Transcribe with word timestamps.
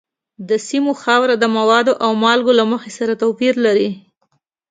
د 0.49 0.51
سیمو 0.67 0.91
خاوره 1.03 1.35
د 1.39 1.45
موادو 1.57 1.93
او 2.03 2.11
مالګو 2.23 2.57
له 2.59 2.65
مخې 2.71 2.91
سره 2.99 3.13
توپیر 3.21 3.53
لري. 3.65 3.89